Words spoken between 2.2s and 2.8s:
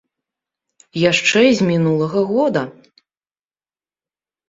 года!